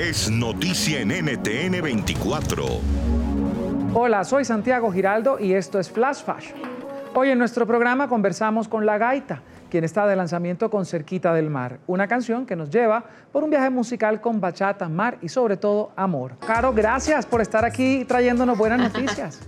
es 0.00 0.30
noticia 0.30 1.00
en 1.00 1.08
NTN 1.10 1.82
24. 1.82 2.64
Hola, 3.92 4.24
soy 4.24 4.46
Santiago 4.46 4.90
Giraldo 4.90 5.38
y 5.38 5.52
esto 5.52 5.78
es 5.78 5.90
Flash 5.90 6.22
Fashion. 6.24 6.58
Hoy 7.12 7.28
en 7.28 7.38
nuestro 7.38 7.66
programa 7.66 8.08
conversamos 8.08 8.66
con 8.66 8.86
La 8.86 8.96
Gaita, 8.96 9.42
quien 9.68 9.84
está 9.84 10.06
de 10.06 10.16
lanzamiento 10.16 10.70
con 10.70 10.86
Cerquita 10.86 11.34
del 11.34 11.50
Mar, 11.50 11.80
una 11.86 12.08
canción 12.08 12.46
que 12.46 12.56
nos 12.56 12.70
lleva 12.70 13.04
por 13.30 13.44
un 13.44 13.50
viaje 13.50 13.68
musical 13.68 14.22
con 14.22 14.40
bachata, 14.40 14.88
mar 14.88 15.18
y 15.20 15.28
sobre 15.28 15.58
todo 15.58 15.92
amor. 15.96 16.38
Caro, 16.46 16.72
gracias 16.72 17.26
por 17.26 17.42
estar 17.42 17.66
aquí 17.66 18.06
trayéndonos 18.06 18.56
buenas 18.56 18.78
noticias. 18.78 19.40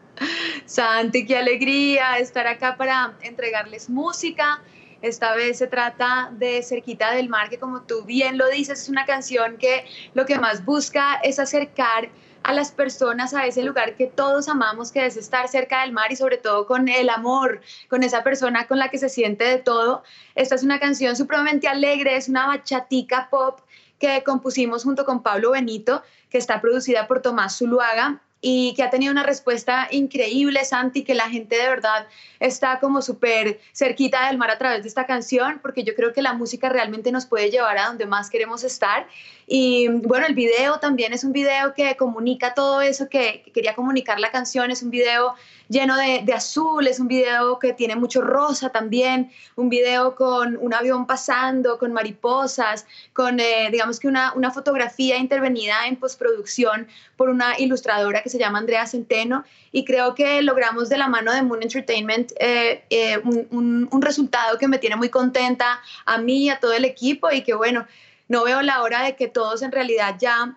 Santi, 0.64 1.26
qué 1.26 1.36
alegría 1.36 2.16
estar 2.16 2.46
acá 2.46 2.76
para 2.78 3.12
entregarles 3.20 3.90
música. 3.90 4.62
Esta 5.02 5.34
vez 5.34 5.58
se 5.58 5.66
trata 5.66 6.30
de 6.32 6.62
Cerquita 6.62 7.10
del 7.10 7.28
Mar, 7.28 7.50
que 7.50 7.58
como 7.58 7.82
tú 7.82 8.04
bien 8.04 8.38
lo 8.38 8.48
dices, 8.48 8.82
es 8.82 8.88
una 8.88 9.04
canción 9.04 9.58
que 9.58 9.84
lo 10.14 10.26
que 10.26 10.38
más 10.38 10.64
busca 10.64 11.16
es 11.16 11.40
acercar 11.40 12.08
a 12.44 12.52
las 12.52 12.70
personas 12.70 13.34
a 13.34 13.46
ese 13.46 13.62
lugar 13.62 13.96
que 13.96 14.06
todos 14.06 14.48
amamos, 14.48 14.92
que 14.92 15.04
es 15.06 15.16
estar 15.16 15.48
cerca 15.48 15.82
del 15.82 15.92
mar 15.92 16.10
y 16.10 16.16
sobre 16.16 16.38
todo 16.38 16.66
con 16.66 16.88
el 16.88 17.08
amor, 17.08 17.60
con 17.88 18.02
esa 18.02 18.22
persona 18.22 18.66
con 18.66 18.78
la 18.78 18.88
que 18.88 18.98
se 18.98 19.08
siente 19.08 19.44
de 19.44 19.58
todo. 19.58 20.02
Esta 20.34 20.54
es 20.54 20.62
una 20.62 20.80
canción 20.80 21.16
supremamente 21.16 21.68
alegre, 21.68 22.16
es 22.16 22.28
una 22.28 22.46
bachatica 22.46 23.28
pop 23.30 23.60
que 23.98 24.22
compusimos 24.24 24.82
junto 24.82 25.04
con 25.04 25.22
Pablo 25.22 25.52
Benito, 25.52 26.02
que 26.30 26.38
está 26.38 26.60
producida 26.60 27.06
por 27.06 27.22
Tomás 27.22 27.58
Zuluaga 27.58 28.20
y 28.44 28.74
que 28.74 28.82
ha 28.82 28.90
tenido 28.90 29.12
una 29.12 29.22
respuesta 29.22 29.86
increíble, 29.92 30.64
Santi, 30.64 31.04
que 31.04 31.14
la 31.14 31.30
gente 31.30 31.56
de 31.56 31.68
verdad 31.68 32.08
está 32.40 32.80
como 32.80 33.00
súper 33.00 33.60
cerquita 33.72 34.26
del 34.26 34.36
mar 34.36 34.50
a 34.50 34.58
través 34.58 34.82
de 34.82 34.88
esta 34.88 35.06
canción, 35.06 35.60
porque 35.62 35.84
yo 35.84 35.94
creo 35.94 36.12
que 36.12 36.22
la 36.22 36.32
música 36.32 36.68
realmente 36.68 37.12
nos 37.12 37.24
puede 37.24 37.52
llevar 37.52 37.78
a 37.78 37.86
donde 37.86 38.04
más 38.04 38.28
queremos 38.30 38.64
estar. 38.64 39.06
Y 39.46 39.88
bueno, 39.88 40.26
el 40.26 40.34
video 40.34 40.80
también 40.80 41.12
es 41.12 41.22
un 41.22 41.32
video 41.32 41.72
que 41.74 41.96
comunica 41.96 42.52
todo 42.52 42.80
eso 42.80 43.08
que, 43.08 43.44
quería 43.54 43.74
comunicar 43.74 44.18
la 44.18 44.32
canción, 44.32 44.72
es 44.72 44.82
un 44.82 44.90
video 44.90 45.34
lleno 45.68 45.96
de, 45.96 46.32
azul, 46.34 46.86
es 46.86 46.98
un 46.98 47.08
video 47.08 47.58
que 47.58 47.72
tiene 47.72 47.94
mucho 47.94 48.22
rosa 48.22 48.70
también, 48.70 49.30
un 49.54 49.68
video 49.68 50.16
con 50.16 50.56
un 50.56 50.74
avión 50.74 51.06
pasando, 51.06 51.78
con 51.78 51.92
mariposas, 51.92 52.86
con 53.12 53.38
eh, 53.40 53.68
digamos 53.70 54.00
que 54.00 54.08
una, 54.08 54.32
una 54.34 54.50
fotografía 54.50 55.16
intervenida 55.16 55.86
en 55.86 55.96
postproducción 55.96 56.88
por 57.16 57.28
una 57.28 57.58
ilustradora 57.58 58.22
que 58.22 58.30
se 58.32 58.38
llama 58.38 58.58
Andrea 58.58 58.86
Centeno 58.86 59.44
y 59.70 59.84
creo 59.84 60.14
que 60.14 60.42
logramos 60.42 60.88
de 60.88 60.98
la 60.98 61.06
mano 61.06 61.32
de 61.32 61.42
Moon 61.42 61.62
Entertainment 61.62 62.32
eh, 62.40 62.82
eh, 62.90 63.18
un, 63.18 63.88
un, 63.90 64.02
resultado 64.02 64.58
que 64.58 64.66
me 64.66 64.78
tiene 64.78 64.96
muy 64.96 65.08
contenta 65.08 65.80
a 66.04 66.18
mí 66.18 66.44
y 66.44 66.48
a 66.50 66.58
todo 66.58 66.72
el 66.72 66.84
equipo 66.84 67.30
y 67.30 67.42
que 67.42 67.54
bueno, 67.54 67.86
no 68.28 68.44
veo 68.44 68.62
la 68.62 68.82
hora 68.82 69.02
de 69.04 69.14
que 69.14 69.28
todos 69.28 69.62
en 69.62 69.70
realidad 69.70 70.16
ya 70.18 70.56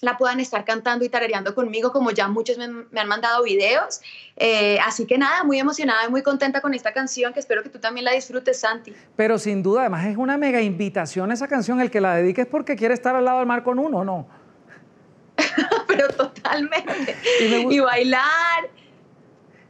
la 0.00 0.16
puedan 0.16 0.40
estar 0.40 0.64
cantando 0.64 1.04
y 1.04 1.08
tarareando 1.08 1.54
conmigo, 1.54 1.92
como 1.92 2.10
ya 2.10 2.28
muchos 2.28 2.58
me, 2.58 2.64
han 3.00 3.08
mandado 3.08 3.42
videos. 3.42 4.00
Eh, 4.36 4.78
así 4.84 5.06
que 5.06 5.16
nada, 5.16 5.42
muy 5.44 5.58
emocionada 5.58 6.06
y 6.06 6.10
muy 6.10 6.22
contenta 6.22 6.60
con 6.60 6.74
esta 6.74 6.92
canción, 6.92 7.32
que 7.32 7.40
espero 7.40 7.62
que 7.62 7.70
tú 7.70 7.78
también 7.78 8.04
la 8.04 8.12
disfrutes, 8.12 8.60
Santi. 8.60 8.94
Pero 9.16 9.38
sin 9.38 9.62
duda, 9.62 9.82
además 9.82 10.06
es 10.06 10.16
una 10.16 10.36
mega 10.36 10.60
invitación 10.60 11.32
esa 11.32 11.48
canción, 11.48 11.80
el 11.80 11.90
que 11.90 12.00
la 12.00 12.14
dediques 12.14 12.46
porque 12.46 12.76
quiere 12.76 12.94
estar 12.94 13.16
al 13.16 13.24
lado 13.24 13.38
del 13.38 13.46
mar 13.46 13.62
con 13.62 13.78
uno, 13.78 14.04
¿no? 14.04 14.28
Pero 15.96 16.08
totalmente. 16.08 17.16
y 17.40 17.80
bailar 17.80 18.70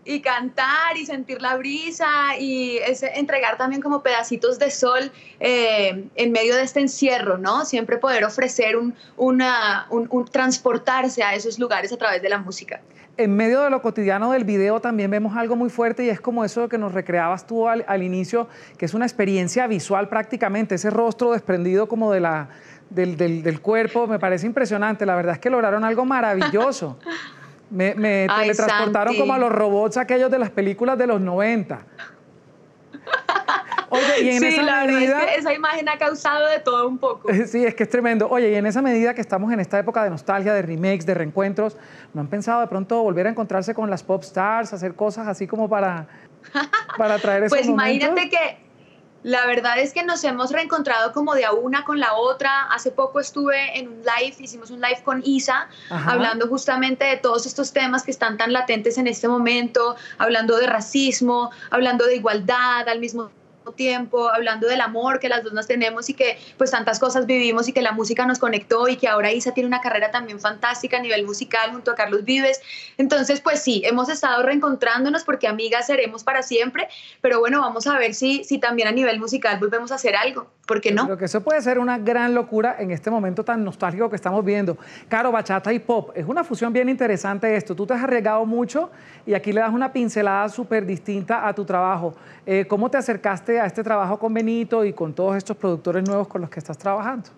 y 0.06 0.20
cantar 0.20 0.96
y 0.96 1.04
sentir 1.04 1.42
la 1.42 1.56
brisa 1.56 2.38
y 2.38 2.78
entregar 3.14 3.58
también 3.58 3.82
como 3.82 4.02
pedacitos 4.02 4.58
de 4.58 4.70
sol 4.70 5.10
eh, 5.40 6.08
en 6.14 6.32
medio 6.32 6.54
de 6.54 6.62
este 6.62 6.80
encierro, 6.80 7.38
¿no? 7.38 7.64
Siempre 7.64 7.98
poder 7.98 8.24
ofrecer 8.24 8.76
un, 8.76 8.94
una, 9.16 9.86
un, 9.90 10.24
transportarse 10.26 11.22
a 11.24 11.34
esos 11.34 11.58
lugares 11.58 11.92
a 11.92 11.96
través 11.96 12.22
de 12.22 12.28
la 12.28 12.38
música. 12.38 12.80
En 13.18 13.34
medio 13.34 13.62
de 13.62 13.70
lo 13.70 13.80
cotidiano 13.82 14.30
del 14.30 14.44
video 14.44 14.78
también 14.80 15.10
vemos 15.10 15.36
algo 15.36 15.56
muy 15.56 15.70
fuerte 15.70 16.04
y 16.04 16.10
es 16.10 16.20
como 16.20 16.44
eso 16.44 16.68
que 16.68 16.78
nos 16.78 16.92
recreabas 16.92 17.46
tú 17.46 17.66
al, 17.66 18.02
inicio, 18.02 18.46
que 18.76 18.84
es 18.84 18.94
una 18.94 19.06
experiencia 19.06 19.66
visual 19.66 20.08
prácticamente, 20.08 20.74
ese 20.74 20.90
rostro 20.90 21.32
desprendido 21.32 21.88
como 21.88 22.12
de 22.12 22.20
la, 22.20 22.50
del, 22.90 23.16
del, 23.16 23.42
del 23.42 23.60
cuerpo, 23.60 24.06
me 24.06 24.18
parece 24.18 24.46
impresionante, 24.46 25.06
la 25.06 25.16
verdad 25.16 25.34
es 25.34 25.38
que 25.40 25.50
lograron 25.50 25.84
algo 25.84 26.04
maravilloso. 26.04 26.98
Me, 27.68 27.96
me 27.96 28.28
teletransportaron 28.28 29.16
como 29.16 29.34
a 29.34 29.38
los 29.38 29.50
robots 29.50 29.96
aquellos 29.96 30.30
de 30.30 30.38
las 30.38 30.50
películas 30.50 30.96
de 30.96 31.08
los 31.08 31.20
90. 31.20 31.80
Oye, 33.88 34.22
y 34.22 34.30
en 34.30 34.44
esa 34.44 34.84
medida. 34.86 35.24
esa 35.24 35.52
imagen 35.52 35.88
ha 35.88 35.98
causado 35.98 36.48
de 36.48 36.60
todo 36.60 36.88
un 36.88 36.98
poco. 36.98 37.28
Sí, 37.46 37.64
es 37.64 37.74
que 37.74 37.84
es 37.84 37.88
tremendo. 37.88 38.28
Oye, 38.28 38.50
y 38.50 38.54
en 38.54 38.66
esa 38.66 38.82
medida 38.82 39.14
que 39.14 39.20
estamos 39.20 39.52
en 39.52 39.60
esta 39.60 39.78
época 39.78 40.02
de 40.02 40.10
nostalgia, 40.10 40.52
de 40.54 40.62
remakes, 40.62 41.06
de 41.06 41.14
reencuentros, 41.14 41.76
¿no 42.14 42.20
han 42.20 42.28
pensado 42.28 42.60
de 42.60 42.66
pronto 42.66 43.02
volver 43.02 43.26
a 43.26 43.30
encontrarse 43.30 43.74
con 43.74 43.90
las 43.90 44.02
pop 44.02 44.22
stars, 44.22 44.72
hacer 44.72 44.94
cosas 44.94 45.28
así 45.28 45.46
como 45.46 45.68
para, 45.68 46.06
para 46.96 47.18
traer 47.18 47.44
esos 47.44 47.56
Pues 47.56 47.68
imagínate 47.68 48.28
que 48.28 48.65
la 49.26 49.44
verdad 49.44 49.80
es 49.80 49.92
que 49.92 50.04
nos 50.04 50.22
hemos 50.22 50.52
reencontrado 50.52 51.12
como 51.12 51.34
de 51.34 51.44
a 51.44 51.50
una 51.50 51.82
con 51.84 51.98
la 51.98 52.14
otra. 52.14 52.62
Hace 52.70 52.92
poco 52.92 53.18
estuve 53.18 53.76
en 53.76 53.88
un 53.88 54.02
live, 54.02 54.36
hicimos 54.38 54.70
un 54.70 54.80
live 54.80 55.02
con 55.02 55.20
Isa, 55.24 55.68
hablando 55.90 56.46
justamente 56.46 57.04
de 57.06 57.16
todos 57.16 57.44
estos 57.44 57.72
temas 57.72 58.04
que 58.04 58.12
están 58.12 58.36
tan 58.36 58.52
latentes 58.52 58.98
en 58.98 59.08
este 59.08 59.26
momento, 59.26 59.96
hablando 60.18 60.56
de 60.58 60.68
racismo, 60.68 61.50
hablando 61.70 62.06
de 62.06 62.14
igualdad 62.14 62.88
al 62.88 63.00
mismo 63.00 63.24
tiempo 63.24 63.45
tiempo, 63.72 64.28
hablando 64.30 64.68
del 64.68 64.80
amor 64.80 65.20
que 65.20 65.28
las 65.28 65.42
dos 65.42 65.52
nos 65.52 65.66
tenemos 65.66 66.08
y 66.08 66.14
que 66.14 66.38
pues 66.56 66.70
tantas 66.70 66.98
cosas 66.98 67.26
vivimos 67.26 67.68
y 67.68 67.72
que 67.72 67.82
la 67.82 67.92
música 67.92 68.26
nos 68.26 68.38
conectó 68.38 68.88
y 68.88 68.96
que 68.96 69.08
ahora 69.08 69.32
Isa 69.32 69.52
tiene 69.52 69.66
una 69.66 69.80
carrera 69.80 70.10
también 70.10 70.40
fantástica 70.40 70.98
a 70.98 71.00
nivel 71.00 71.24
musical 71.24 71.72
junto 71.72 71.90
a 71.90 71.94
Carlos 71.94 72.24
Vives. 72.24 72.60
Entonces, 72.98 73.40
pues 73.40 73.62
sí, 73.62 73.82
hemos 73.84 74.08
estado 74.08 74.42
reencontrándonos 74.42 75.24
porque 75.24 75.48
amigas 75.48 75.86
seremos 75.86 76.24
para 76.24 76.42
siempre, 76.42 76.88
pero 77.20 77.40
bueno, 77.40 77.60
vamos 77.60 77.86
a 77.86 77.98
ver 77.98 78.14
si, 78.14 78.44
si 78.44 78.58
también 78.58 78.88
a 78.88 78.92
nivel 78.92 79.18
musical 79.18 79.58
volvemos 79.58 79.92
a 79.92 79.96
hacer 79.96 80.16
algo, 80.16 80.50
¿por 80.66 80.80
qué 80.80 80.92
no? 80.92 81.04
Creo 81.04 81.16
que 81.16 81.24
eso 81.26 81.40
puede 81.42 81.62
ser 81.62 81.78
una 81.78 81.98
gran 81.98 82.34
locura 82.34 82.76
en 82.78 82.90
este 82.90 83.10
momento 83.10 83.44
tan 83.44 83.64
nostálgico 83.64 84.10
que 84.10 84.16
estamos 84.16 84.44
viendo. 84.44 84.76
Caro, 85.08 85.32
bachata 85.32 85.72
y 85.72 85.78
pop, 85.78 86.10
es 86.14 86.26
una 86.26 86.44
fusión 86.44 86.72
bien 86.72 86.88
interesante 86.88 87.54
esto. 87.56 87.74
Tú 87.74 87.86
te 87.86 87.94
has 87.94 88.02
arriesgado 88.02 88.44
mucho 88.44 88.90
y 89.24 89.34
aquí 89.34 89.52
le 89.52 89.60
das 89.60 89.72
una 89.72 89.92
pincelada 89.92 90.48
súper 90.48 90.84
distinta 90.84 91.46
a 91.46 91.54
tu 91.54 91.64
trabajo. 91.64 92.14
Eh, 92.44 92.66
¿Cómo 92.68 92.90
te 92.90 92.98
acercaste 92.98 93.60
a 93.60 93.66
este 93.66 93.82
trabajo 93.82 94.18
con 94.18 94.34
Benito 94.34 94.84
y 94.84 94.92
con 94.92 95.14
todos 95.14 95.36
estos 95.36 95.56
productores 95.56 96.06
nuevos 96.06 96.28
con 96.28 96.40
los 96.40 96.50
que 96.50 96.58
estás 96.58 96.76
trabajando? 96.76 97.30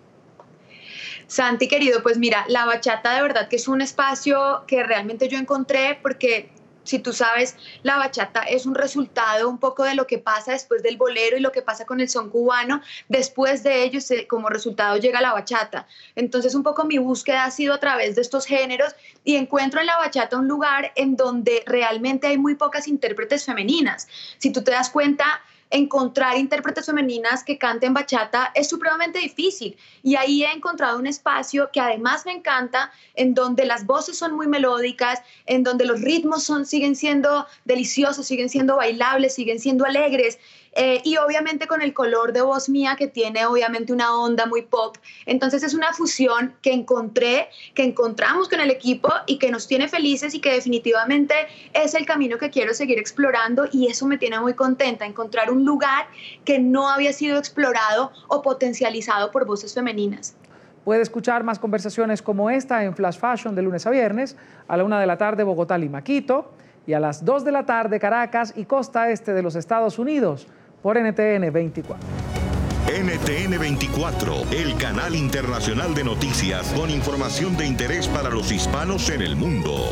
Santi, 1.27 1.67
querido, 1.67 2.01
pues 2.01 2.17
mira, 2.17 2.43
la 2.47 2.65
bachata 2.65 3.13
de 3.13 3.21
verdad 3.21 3.47
que 3.47 3.57
es 3.57 3.67
un 3.67 3.81
espacio 3.81 4.63
que 4.65 4.81
realmente 4.81 5.27
yo 5.27 5.37
encontré 5.37 5.99
porque 6.01 6.49
si 6.89 6.97
tú 6.97 7.13
sabes, 7.13 7.55
la 7.83 7.97
bachata 7.97 8.41
es 8.41 8.65
un 8.65 8.73
resultado 8.73 9.47
un 9.47 9.59
poco 9.59 9.83
de 9.83 9.93
lo 9.93 10.07
que 10.07 10.17
pasa 10.17 10.53
después 10.53 10.81
del 10.81 10.97
bolero 10.97 11.37
y 11.37 11.39
lo 11.39 11.51
que 11.51 11.61
pasa 11.61 11.85
con 11.85 12.01
el 12.01 12.09
son 12.09 12.31
cubano. 12.31 12.81
Después 13.07 13.61
de 13.61 13.83
ello, 13.83 13.99
como 14.27 14.49
resultado 14.49 14.97
llega 14.97 15.21
la 15.21 15.33
bachata. 15.33 15.85
Entonces, 16.15 16.55
un 16.55 16.63
poco 16.63 16.85
mi 16.85 16.97
búsqueda 16.97 17.43
ha 17.43 17.51
sido 17.51 17.75
a 17.75 17.79
través 17.79 18.15
de 18.15 18.21
estos 18.21 18.47
géneros 18.47 18.95
y 19.23 19.35
encuentro 19.35 19.79
en 19.79 19.85
la 19.85 19.97
bachata 19.97 20.39
un 20.39 20.47
lugar 20.47 20.91
en 20.95 21.15
donde 21.15 21.61
realmente 21.67 22.25
hay 22.25 22.39
muy 22.39 22.55
pocas 22.55 22.87
intérpretes 22.87 23.45
femeninas. 23.45 24.07
Si 24.39 24.51
tú 24.51 24.63
te 24.63 24.71
das 24.71 24.89
cuenta, 24.89 25.41
encontrar 25.69 26.37
intérpretes 26.37 26.85
femeninas 26.85 27.43
que 27.43 27.57
canten 27.57 27.93
bachata 27.93 28.51
es 28.55 28.67
supremamente 28.67 29.19
difícil. 29.19 29.77
Y 30.01 30.15
ahí 30.15 30.43
he 30.43 30.51
encontrado 30.51 30.97
un 30.97 31.07
espacio 31.07 31.69
que 31.71 31.79
además 31.79 32.25
me 32.25 32.31
encanta, 32.31 32.91
en 33.15 33.33
donde 33.33 33.65
las 33.65 33.85
voces 33.85 34.17
son 34.17 34.33
muy 34.33 34.47
melódicas, 34.47 35.21
en 35.45 35.63
donde 35.63 35.85
los 35.85 36.01
ritmos 36.01 36.43
son, 36.43 36.65
siguen 36.65 36.95
siendo 36.95 37.45
deliciosos, 37.65 38.25
siguen 38.25 38.49
siendo 38.49 38.77
bailables, 38.77 39.35
siguen 39.35 39.59
siendo 39.59 39.85
alegres. 39.85 40.39
Eh, 40.73 41.01
y 41.03 41.17
obviamente 41.17 41.67
con 41.67 41.81
el 41.81 41.93
color 41.93 42.33
de 42.33 42.41
voz 42.41 42.69
mía 42.69 42.95
que 42.97 43.07
tiene 43.07 43.45
obviamente 43.45 43.93
una 43.93 44.15
onda 44.15 44.45
muy 44.45 44.63
pop. 44.63 44.97
Entonces 45.25 45.63
es 45.63 45.73
una 45.73 45.93
fusión 45.93 46.53
que 46.61 46.73
encontré, 46.73 47.49
que 47.73 47.83
encontramos 47.83 48.49
con 48.49 48.59
el 48.59 48.69
equipo 48.69 49.09
y 49.25 49.39
que 49.39 49.51
nos 49.51 49.67
tiene 49.67 49.87
felices 49.87 50.33
y 50.33 50.39
que 50.39 50.51
definitivamente 50.51 51.33
es 51.73 51.95
el 51.95 52.05
camino 52.05 52.37
que 52.37 52.49
quiero 52.49 52.73
seguir 52.73 52.99
explorando 52.99 53.67
y 53.71 53.87
eso 53.87 54.05
me 54.05 54.17
tiene 54.17 54.39
muy 54.39 54.53
contenta, 54.53 55.05
encontrar 55.05 55.51
un 55.51 55.65
lugar 55.65 56.07
que 56.45 56.59
no 56.59 56.89
había 56.89 57.13
sido 57.13 57.37
explorado 57.37 58.11
o 58.27 58.41
potencializado 58.41 59.31
por 59.31 59.45
voces 59.45 59.73
femeninas. 59.73 60.35
Puede 60.85 61.01
escuchar 61.01 61.43
más 61.43 61.59
conversaciones 61.59 62.21
como 62.21 62.49
esta 62.49 62.83
en 62.83 62.95
Flash 62.95 63.19
Fashion 63.19 63.53
de 63.53 63.61
lunes 63.61 63.85
a 63.85 63.89
viernes 63.89 64.37
a 64.67 64.77
la 64.77 64.83
una 64.83 64.99
de 64.99 65.05
la 65.05 65.17
tarde 65.17 65.43
Bogotá, 65.43 65.77
Lima, 65.77 66.03
Quito 66.03 66.51
y 66.87 66.93
a 66.93 66.99
las 66.99 67.25
2 67.25 67.43
de 67.43 67.51
la 67.51 67.65
tarde 67.65 67.99
Caracas 67.99 68.53
y 68.55 68.65
costa 68.65 69.11
este 69.11 69.33
de 69.33 69.43
los 69.43 69.55
Estados 69.55 69.99
Unidos 69.99 70.47
por 70.81 70.97
NTN 70.97 71.51
24. 71.51 72.07
NTN 72.87 73.59
24, 73.59 74.33
el 74.51 74.75
canal 74.77 75.15
internacional 75.15 75.93
de 75.93 76.03
noticias 76.03 76.73
con 76.73 76.89
información 76.89 77.55
de 77.55 77.67
interés 77.67 78.07
para 78.07 78.29
los 78.29 78.51
hispanos 78.51 79.09
en 79.09 79.21
el 79.21 79.35
mundo. 79.35 79.91